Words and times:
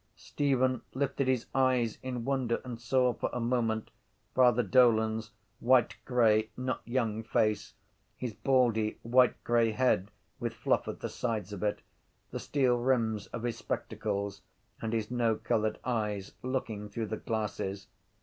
Stephen 0.15 0.81
lifted 0.95 1.27
his 1.27 1.45
eyes 1.53 1.99
in 2.01 2.25
wonder 2.25 2.59
and 2.65 2.81
saw 2.81 3.13
for 3.13 3.29
a 3.31 3.39
moment 3.39 3.91
Father 4.33 4.63
Dolan’s 4.63 5.29
whitegrey 5.63 6.49
not 6.57 6.81
young 6.85 7.21
face, 7.21 7.75
his 8.17 8.33
baldy 8.33 8.97
whitegrey 9.03 9.73
head 9.73 10.09
with 10.39 10.55
fluff 10.55 10.87
at 10.87 11.01
the 11.01 11.07
sides 11.07 11.53
of 11.53 11.61
it, 11.61 11.83
the 12.31 12.39
steel 12.39 12.79
rims 12.79 13.27
of 13.27 13.43
his 13.43 13.59
spectacles 13.59 14.41
and 14.81 14.91
his 14.91 15.11
no 15.11 15.35
coloured 15.35 15.77
eyes 15.85 16.31
looking 16.41 16.89
through 16.89 17.05
the 17.05 17.17
glasses. 17.17 17.85